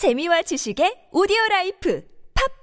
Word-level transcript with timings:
재미와 0.00 0.40
지식의 0.40 1.12
오디오 1.12 1.36
라이프 1.50 2.00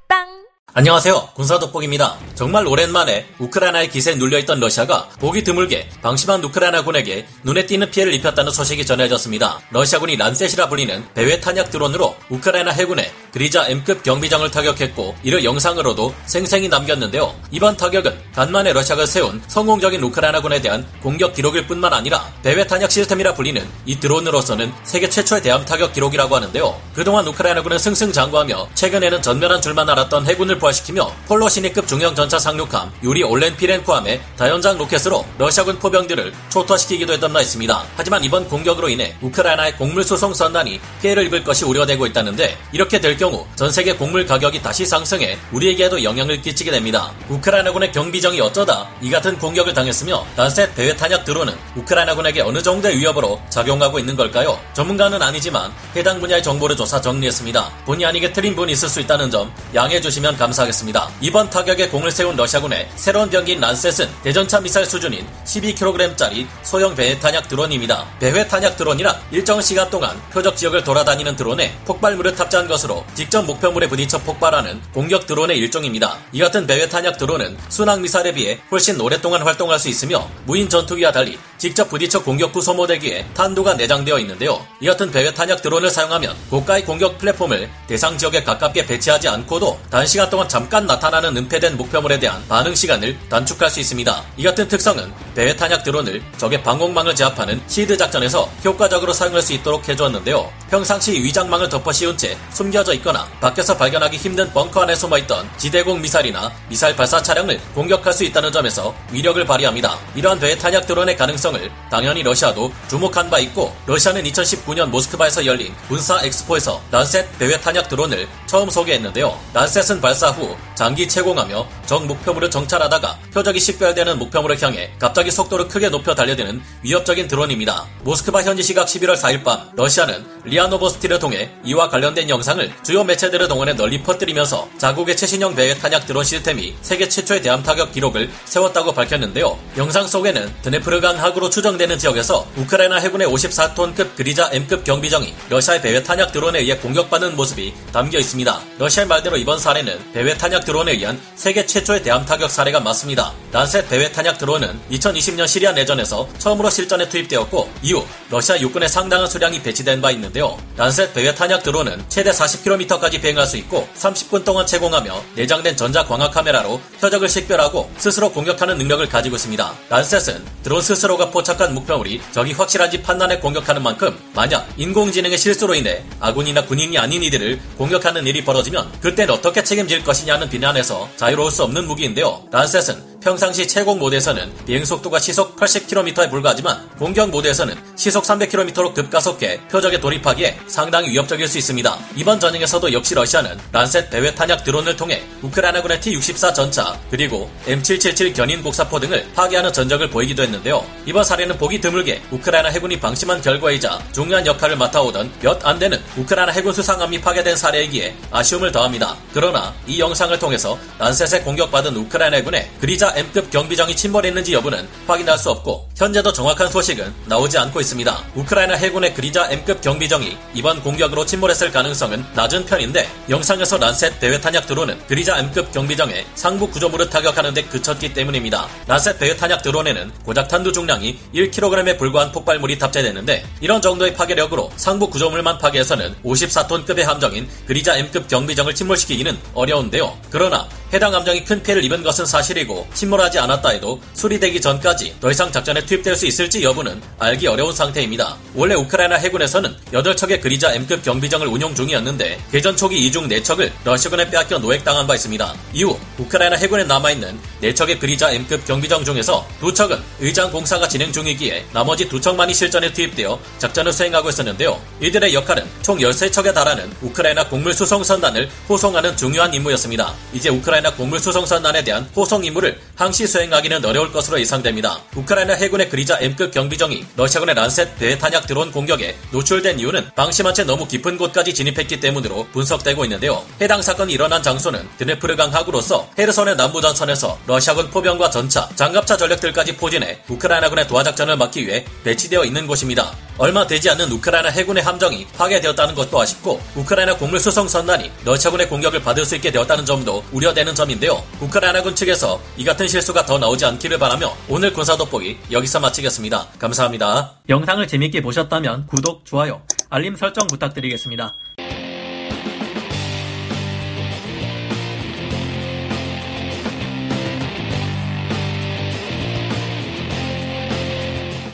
팟빵 0.08 0.48
안녕하세요. 0.74 1.34
군사독복입니다. 1.36 2.18
정말 2.34 2.66
오랜만에 2.66 3.28
우크라이나의 3.38 3.92
기세에 3.92 4.16
눌려있던 4.16 4.60
러시아가 4.60 5.08
보기 5.20 5.44
드물게 5.44 5.88
방심한 6.02 6.44
우크라이나군에게 6.44 7.28
눈에 7.44 7.68
띄는 7.68 7.92
피해를 7.92 8.14
입혔다는 8.16 8.52
소식이 8.52 8.88
전해졌습니다. 8.88 9.60
러시아군이 9.70 10.16
란셋이라 10.18 10.68
불리는 10.68 11.14
배회 11.14 11.40
탄약 11.40 11.70
드론으로 11.70 12.16
우크라이나 12.32 12.72
해군의 12.72 13.12
그리자 13.38 13.68
M급 13.68 14.02
경비정을 14.02 14.50
타격했고 14.50 15.16
이를 15.22 15.44
영상으로도 15.44 16.12
생생히 16.26 16.68
남겼는데요. 16.68 17.36
이번 17.52 17.78
타격은 17.78 18.18
간만에 18.34 18.74
러시아가 18.74 19.06
세운 19.06 19.40
성공적인 19.48 20.02
우크라이나군에 20.02 20.60
대한 20.60 20.84
공격 21.04 21.36
기록일 21.36 21.68
뿐만 21.68 21.94
아니라 21.94 22.26
배회 22.42 22.66
탄약 22.66 22.90
시스템이라 22.90 23.36
불리는 23.36 23.64
이 23.86 24.00
드론으로서는 24.00 24.74
세계 24.84 25.08
최초의 25.08 25.44
대함 25.44 25.64
타격 25.66 25.94
기록이라고 25.94 26.36
하는데요. 26.36 26.82
그동안 26.96 27.28
우크라이나군은 27.28 27.78
승승장구하며 27.78 28.70
최근에는 28.74 29.22
전멸한 29.22 29.62
줄만 29.62 29.88
알았던 29.88 30.26
해군을 30.26 30.58
부활시키며 30.58 31.14
폴로시니급 31.28 31.88
중형 31.88 32.16
전차 32.16 32.40
상륙함 32.40 32.92
유리 33.04 33.22
올레피렌코함에 33.22 34.20
다연장 34.36 34.80
로켓으로 34.80 35.24
러시아군 35.38 35.78
포병들을 35.78 36.34
초토화시키기도 36.50 37.14
했던 37.14 37.32
바 37.32 37.42
있습니다. 37.42 37.86
하지만 37.98 38.24
이번 38.24 38.50
공격으로 38.50 38.90
인해 38.90 39.16
우크라이나의 39.22 39.76
곡물 39.78 40.04
수송 40.04 40.34
선단이 40.34 40.82
피해를 41.04 41.28
입을 41.28 41.44
것이 41.44 41.66
우려되고 41.66 42.08
있다는데 42.08 42.58
이렇게 42.72 43.00
될 43.00 43.16
경우 43.16 43.27
전 43.56 43.72
세계 43.72 43.94
곡물 43.94 44.26
가격이 44.26 44.62
다시 44.62 44.86
상승해 44.86 45.38
우리에게도 45.52 46.04
영향을 46.04 46.42
끼치게 46.42 46.72
됩니다. 46.72 47.12
우크라이나군의 47.30 47.92
경비정이 47.92 48.40
어쩌다 48.40 48.88
이 49.02 49.10
같은 49.10 49.38
공격을 49.38 49.74
당했으며 49.74 50.26
란셋 50.36 50.76
배회 50.76 50.96
탄약 50.96 51.26
드론은 51.26 51.54
우크라이나군에게 51.76 52.42
어느 52.42 52.62
정도의 52.62 52.98
위협으로 53.00 53.42
작용하고 53.50 54.00
있는 54.00 54.16
걸까요? 54.16 54.60
전문가는 54.74 55.22
아니지만 55.22 55.72
해당 55.96 56.20
분야의 56.20 56.42
정보를 56.42 56.76
조사 56.76 57.02
정리했습니다. 57.02 57.70
본의 57.86 58.06
아니게 58.06 58.32
틀린 58.32 58.56
분이 58.56 58.72
있을 58.74 58.88
수 58.88 59.02
있다는 59.02 59.30
점 59.30 59.52
양해해 59.76 60.00
주시면. 60.00 60.38
감사하겠습니다. 60.38 61.10
이번 61.22 61.50
타격에 61.50 61.90
공을 61.90 62.12
세운 62.12 62.36
러시아군의 62.36 62.90
새로운 62.96 63.30
병기인 63.30 63.60
란셋은 63.60 64.10
대전차 64.24 64.60
미사일 64.60 64.86
수준인 64.86 65.26
12kg짜리 65.46 66.48
소형 66.64 66.96
배회 66.96 67.18
탄약 67.20 67.48
드론입니다. 67.48 68.06
배회 68.20 68.48
탄약 68.48 68.78
드론이란 68.78 69.16
일정 69.32 69.62
시간 69.62 69.90
동안 69.90 70.22
표적 70.32 70.56
지역을 70.56 70.84
돌아다니는 70.84 71.36
드론에 71.36 71.78
폭발물을 71.86 72.36
탑재한 72.36 72.68
것으로 72.68 73.06
직접 73.18 73.44
목표물에 73.46 73.90
부딪혀 73.90 74.20
폭발하는 74.20 74.80
공격 74.94 75.26
드론의 75.26 75.58
일종입니다. 75.58 76.20
이 76.32 76.40
같은 76.40 76.68
배회 76.68 76.88
탄약 76.88 77.18
드론은 77.18 77.58
순항 77.68 78.04
미사일에 78.04 78.32
비해 78.32 78.60
훨씬 78.70 79.02
오랫동안 79.02 79.42
활동할 79.42 79.80
수 79.80 79.90
있으며 79.90 80.30
무인 80.46 80.70
전투기와 80.70 81.12
달리 81.12 81.40
직접 81.58 81.90
부딪혀 81.90 82.22
공격 82.22 82.56
후 82.56 82.62
소모되기에 82.62 83.26
탄두가 83.34 83.74
내장되어 83.74 84.20
있는데요. 84.20 84.64
이 84.80 84.86
같은 84.86 85.10
배회 85.10 85.34
탄약 85.34 85.64
드론을 85.64 85.90
사용하면 85.90 86.36
고가의 86.52 86.86
공격 86.86 87.18
플랫폼을 87.18 87.68
대상 87.88 88.20
지역에 88.20 88.44
가깝게 88.44 88.86
배치하지 88.86 89.28
않고도 89.30 89.80
단시간 89.90 90.30
동안 90.30 90.48
잠깐 90.48 90.86
나타나는 90.86 91.36
은폐된 91.38 91.76
목표물에 91.76 92.20
대한 92.20 92.48
반응 92.48 92.76
시간을 92.76 93.18
단축할 93.30 93.72
수 93.72 93.80
있습니다. 93.80 94.24
이 94.38 94.44
같은 94.44 94.68
특성은 94.68 95.12
배회 95.34 95.56
탄약 95.56 95.84
드론을 95.84 96.22
적의 96.38 96.62
방공망을 96.62 97.16
제압하는 97.16 97.60
SEAD 97.66 97.98
작전에서 97.98 98.48
효과적으로 98.64 99.12
사용할 99.12 99.42
수 99.42 99.54
있도록 99.54 99.90
해주었는데요. 99.90 100.52
평상시 100.70 101.14
위장망을 101.24 101.68
덮어 101.70 101.92
씌운 101.92 102.16
채 102.16 102.38
숨겨져 102.54 102.94
있거나 102.98 103.28
밖에서 103.40 103.76
발견하기 103.76 104.18
힘든 104.18 104.52
벙커 104.52 104.82
안에 104.82 104.96
숨어있던 104.96 105.50
지대공 105.58 106.02
미사일이나 106.02 106.52
미사일 106.70 106.96
발사 106.96 107.22
차량을 107.22 107.60
공격할 107.74 108.14
수 108.14 108.24
있다는 108.24 108.52
점에서 108.52 108.94
위력을 109.12 109.44
발휘합니다. 109.46 109.98
이러한 110.16 110.40
배회 110.40 110.58
탄약 110.58 110.86
드론의 110.86 111.18
가능성을 111.18 111.72
당연히 111.90 112.24
러시아도 112.24 112.72
주목한 112.90 113.30
바 113.30 113.40
있고 113.40 113.76
러시아는 113.86 114.24
2019년 114.24 114.90
모스크바에서 114.90 115.46
열린 115.46 115.74
군사 115.88 116.20
엑스포에서 116.24 116.82
란셋 116.92 117.38
배회 117.40 117.60
탄약 117.60 117.90
드론을 117.90 118.28
처음 118.46 118.70
소개했는데요. 118.70 119.38
란셋은 119.54 120.02
발사 120.02 120.30
후 120.30 120.56
장기 120.76 121.08
체공하며 121.08 121.68
적 121.86 122.06
목표물을 122.06 122.52
정찰하다가 122.52 123.18
표적이 123.34 123.60
식별되면 123.60 124.20
목표물을 124.20 124.62
향해 124.62 124.92
갑자기 125.00 125.32
속도를 125.32 125.68
크게 125.68 125.90
높여 125.90 126.14
달려드는 126.14 126.62
위협적인 126.84 127.28
드론입니다. 127.28 127.86
모스크바 128.04 128.44
현지 128.44 128.64
시각 128.64 128.88
11월 128.88 129.16
4일 129.16 129.44
밤 129.44 129.70
러시아는 129.76 130.26
리아노보스티를 130.44 131.20
통해 131.20 131.52
이와 131.64 131.90
관련된 131.90 132.30
영상을 132.30 132.72
주요 132.88 133.04
매체들을 133.04 133.50
동원해 133.50 133.74
널리 133.74 134.02
퍼뜨리면서 134.02 134.70
자국의 134.78 135.18
최신형 135.18 135.56
배회 135.56 135.74
탄약 135.74 136.06
드론 136.06 136.24
시스템이 136.24 136.74
세계 136.82 137.10
최초의 137.10 137.42
대함 137.42 137.62
타격 137.62 137.92
기록을 137.92 138.30
세웠다고 138.46 138.94
밝혔는데요. 138.94 139.60
영상 139.76 140.08
속에는 140.08 140.54
드네프르강 140.62 141.22
하구로 141.22 141.50
추정되는 141.50 142.00
지역에서 142.00 142.48
우크라이나 142.56 142.96
해군의 143.00 143.28
54톤급 143.28 144.16
규르자 144.16 144.50
M급 144.54 144.86
경비정이 144.86 145.36
러시아의 145.50 145.82
배회 145.82 146.02
탄약 146.02 146.32
드론에 146.32 146.60
의해 146.60 146.78
공격받는 146.78 147.36
모습이 147.36 147.74
담겨 147.92 148.20
있습니다. 148.20 148.62
러시아의 148.78 149.10
말대로 149.10 149.36
이번 149.36 149.60
사례는 149.60 150.14
배회 150.14 150.38
탄약 150.38 150.64
드론에 150.64 150.94
의한 150.94 151.20
세계 151.36 151.66
최초의 151.66 152.04
대함 152.04 152.24
타격 152.24 152.50
사례가 152.50 152.80
맞습니다. 152.80 153.34
란셋 153.52 153.90
배회 153.90 154.10
탄약 154.14 154.38
드론은 154.38 154.80
2020년 154.92 155.46
시리아 155.46 155.74
내전에서 155.74 156.30
처음으로 156.38 156.70
실전에 156.70 157.10
투입되었고 157.10 157.70
이후 157.82 158.06
러시아 158.30 158.58
육군에 158.58 158.88
상당한 158.88 159.28
수량이 159.28 159.62
배치된 159.62 160.00
바 160.00 160.12
있는데요. 160.12 160.58
란셋 160.78 161.14
배회 161.14 161.36
탄약 161.36 161.64
드론은 161.64 162.06
최대 162.08 162.32
40km 162.32 162.77
까지 162.86 163.20
비행할 163.20 163.48
수 163.48 163.58
있고 163.58 163.88
30분 163.96 164.44
동안 164.44 164.66
체공하며 164.66 165.24
내장된 165.36 165.76
전자 165.76 166.06
광학 166.06 166.32
카메라로 166.32 166.80
표적을 167.02 167.30
식별하고 167.30 167.90
스스로 167.98 168.32
공격하는 168.32 168.78
능력을 168.78 169.08
가지고 169.10 169.36
있습니다. 169.36 169.74
란셋은 169.90 170.46
드론 170.64 170.82
스스로가 170.82 171.32
포착한 171.32 171.74
목표물이 171.74 172.22
적이 172.32 172.54
확실한지 172.54 173.02
판단해 173.02 173.40
공격하는 173.40 173.82
만큼 173.82 174.18
만약 174.34 174.68
인공지능의 174.78 175.38
실수로 175.38 175.76
인해 175.76 176.04
아군이나 176.20 176.66
군인이 176.66 176.98
아닌 176.98 177.24
이들을 177.24 177.60
공격하는 177.78 178.28
일이 178.28 178.44
벌어지면 178.44 179.00
그땐 179.02 179.30
어떻게 179.30 179.64
책임질 179.64 180.04
것이냐는 180.04 180.50
비난에서 180.50 181.10
자유로울 181.16 181.52
수 181.52 181.64
없는 181.64 181.88
무기인데요. 181.88 182.44
란셋은 182.52 183.17
평상시 183.28 183.68
체공 183.68 184.00
모드에서는 184.00 184.54
비행 184.66 184.86
속도가 184.86 185.20
시속 185.20 185.58
80km에 185.58 186.30
불과하지만 186.30 186.90
공격 186.98 187.30
모드에서는 187.30 187.76
시속 187.98 188.24
300km로 188.24 188.94
급가속해 188.94 189.68
표적에 189.68 190.00
돌입하기에 190.00 190.58
상당히 190.68 191.10
위협적일 191.10 191.46
수 191.46 191.58
있습니다. 191.58 192.00
이번 192.16 192.40
전쟁에서도 192.40 192.94
역시 192.94 193.16
러시아는 193.16 193.60
란셋 193.74 194.10
배회 194.10 194.34
탄약 194.34 194.64
드론을 194.64 194.96
통해 194.96 195.22
우크라이나군의 195.42 196.00
T-64 196.00 196.56
전차 196.56 196.98
그리고 197.12 197.52
M777 197.66 198.34
견인 198.34 198.64
복사포 198.64 198.98
등을 198.98 199.28
파괴하는 199.36 199.74
전적을 199.74 200.10
보이기도 200.10 200.44
했는데요. 200.44 200.86
이번 201.06 201.26
사례는 201.26 201.58
보기 201.58 201.82
드물게 201.82 202.22
우크라이나 202.32 202.70
해군이 202.70 202.98
방심한 202.98 203.42
결과이자 203.42 204.00
중요한 204.14 204.46
역할을 204.46 204.78
맡아오던 204.78 205.34
몇 205.42 205.58
안 205.66 205.78
되는 205.78 206.02
우크라이나 206.16 206.54
해군 206.54 206.72
수상함이 206.72 207.20
파괴된 207.20 207.58
사례이기에 207.58 208.16
아쉬움을 208.32 208.72
더합니다. 208.72 209.18
그러나 209.34 209.74
이 209.86 210.00
영상을 210.00 210.40
통해서 210.40 210.80
란셋에 210.98 211.42
공격받은 211.42 211.94
우크라이나 211.94 212.38
해군의 212.38 212.70
그리자 212.80 213.17
M급 213.18 213.50
경비정이 213.50 213.96
침몰했는지 213.96 214.54
여부는 214.54 214.88
확인할 215.08 215.38
수 215.38 215.50
없고 215.50 215.90
현재도 215.98 216.32
정확한 216.34 216.70
소식은 216.70 217.14
나오지 217.26 217.58
않고 217.58 217.82
있습니다. 217.82 218.24
우크라이나 218.36 218.76
해군의 218.76 219.14
그리자 219.14 219.50
M급 219.52 219.82
경비정이 219.82 220.38
이번 220.54 220.82
공격으로 220.84 221.26
침몰했을 221.26 221.72
가능성은 221.72 222.24
낮은 222.36 222.66
편인데 222.66 223.10
영상에서 223.30 223.78
란셋 223.78 224.20
대회 224.20 224.40
탄약 224.40 224.68
드론은 224.68 225.00
그리자 225.08 225.40
M급 225.40 225.72
경비정의 225.72 226.26
상부 226.36 226.70
구조물을 226.70 227.10
타격하는 227.10 227.54
데 227.54 227.64
그쳤기 227.64 228.14
때문입니다. 228.14 228.68
란셋 228.88 229.18
대회 229.18 229.36
탄약 229.36 229.64
드론에는 229.64 230.12
고작 230.24 230.48
탄두 230.48 230.72
중량이 230.72 231.18
1kg에 231.34 231.98
불과한 231.98 232.32
폭발물이 232.32 232.78
탑재되는데 232.78 233.44
이런 233.62 233.82
정도의 233.82 234.14
파괴력으로 234.14 234.72
상부 234.76 235.10
구조물만 235.10 235.58
파괴해서는 235.58 236.16
54톤급의 236.24 237.04
함정인 237.04 237.50
그리자 237.66 237.98
M급 237.98 238.28
경비정을 238.28 238.76
침몰시키기는 238.76 239.38
어려운데요. 239.54 240.16
그러나 240.30 240.68
해당 240.94 241.14
함정이 241.14 241.44
큰 241.44 241.62
피해를 241.62 241.84
입은 241.84 242.02
것은 242.02 242.26
사실이고 242.26 242.88
침몰하지 242.94 243.40
않았다 243.40 243.70
해도 243.70 244.02
수리되기 244.14 244.62
전까지 244.62 245.16
더 245.20 245.30
이상 245.30 245.52
작전에 245.52 245.86
투입될 245.86 246.16
수 246.16 246.26
있을지 246.26 246.64
여부는 246.64 247.02
알기 247.20 247.48
어려운 247.48 247.74
상태입니다. 247.74 248.38
원래 248.56 248.74
우크라이나 248.74 249.16
해군에서는 249.18 249.76
8척의 249.92 250.42
그리자 250.42 250.74
M급 250.74 251.04
경비정을 251.04 251.48
운용 251.48 251.76
중이었는데 251.76 252.40
개전 252.52 252.78
초기 252.78 253.06
이중 253.06 253.28
4척을 253.28 253.72
러시아군에 253.84 254.30
빼앗겨 254.30 254.60
노획당한 254.60 255.06
바 255.08 255.16
있습니다. 255.16 255.54
이후 255.74 256.00
우크라이나 256.18 256.56
해군에 256.56 256.86
남아있는 256.86 257.38
4척의 257.64 258.00
그리자 258.00 258.32
M급 258.32 258.66
경비정 258.66 259.04
중에서 259.04 259.46
2척은 259.60 260.00
의장 260.22 260.52
공사가 260.52 260.88
진행 260.88 261.12
중이기에 261.12 261.66
나머지 261.74 262.08
2척만이 262.08 262.54
실전에 262.54 262.94
투입되어 262.94 263.38
작전을 263.58 263.92
수행하고 263.92 264.30
있었는데요. 264.30 264.82
이들의 265.02 265.34
역할은 265.34 265.66
총 265.82 265.98
13척에 265.98 266.54
달하는 266.54 266.90
우크라이나 267.02 267.48
곡물 267.50 267.74
수송선단을 267.74 268.50
호송하는 268.70 269.18
중요한 269.18 269.54
임무였습니다. 269.54 270.14
이제 270.34 270.50
우크라이나 270.50 270.77
곡물 270.84 271.20
수송선단에 271.20 271.84
대한 271.84 272.10
호송 272.16 272.46
임무를 272.46 272.80
항시 272.96 273.28
수행하기는 273.28 273.84
어려울 273.84 274.12
것으로 274.12 274.40
예상됩니다. 274.40 275.00
우크라이나 275.16 275.54
해군의 275.54 275.90
그리자 275.90 276.18
M급 276.22 276.52
경비정이 276.52 277.06
러시아군의 277.16 277.56
란셋 277.56 277.98
대탄약 277.98 278.48
드론 278.48 278.72
공격에 278.72 279.16
노출된 279.32 279.80
이유는 279.80 280.12
방심한 280.16 280.54
채 280.54 280.64
너무 280.64 280.88
깊은 280.88 281.18
곳까지 281.18 281.54
진입했기 281.54 282.00
때문으로 282.00 282.48
분석되고 282.54 283.04
있는데요. 283.06 283.44
해당 283.62 283.82
사건이 283.82 284.14
일어난 284.14 284.42
장소는 284.42 284.88
드네프르강 284.98 285.54
하구로서 285.54 286.10
헤르손의 286.18 286.56
남부전선에서 286.56 287.40
러시아군 287.48 287.90
포병과 287.90 288.30
전차, 288.30 288.70
장갑차 288.76 289.18
전력들까지 289.18 289.78
포진해 289.78 290.20
우크라이나군의 290.28 290.88
도하작전을 290.88 291.38
막기 291.38 291.68
위해 291.68 291.86
배치되어 292.04 292.46
있는 292.46 292.68
곳입니다. 292.68 293.14
얼마 293.38 293.68
되지 293.68 293.90
않는 293.92 294.12
우크라이나 294.12 294.50
해군의 294.50 294.82
함정이 294.84 295.28
파괴되었다는 295.38 295.94
것도 295.94 296.20
아쉽고 296.20 296.60
우크라이나 296.76 297.16
곡물 297.16 297.40
수송 297.40 297.68
선단이 297.68 298.12
러시아군의 298.26 298.68
공격을 298.68 299.02
받을 299.02 299.26
수 299.26 299.36
있게 299.36 299.52
되었다는 299.52 299.86
점도 299.86 300.24
우려되는 300.32 300.74
점인데요. 300.74 301.24
우크라이나군 301.42 301.96
측에서 301.96 302.42
이 302.58 302.66
같은 302.66 302.88
실수가 302.88 303.26
더 303.26 303.38
나오지 303.38 303.66
않기를 303.66 304.00
바라며 304.00 304.36
오늘 304.50 304.74
군사 304.74 304.98
돋보기 304.98 305.38
여기서 305.52 305.80
마치겠습니다. 305.80 306.48
감사합니다. 306.58 307.34
영상을 307.48 307.88
재밌게 307.88 308.22
보셨다면 308.22 308.88
구독, 308.88 309.24
좋아요, 309.26 309.62
알림 309.90 310.16
설정 310.16 310.48
부탁드리겠습니다. 310.48 311.36